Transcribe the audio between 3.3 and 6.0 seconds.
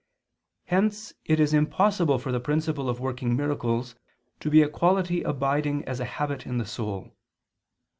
miracles to be a quality abiding as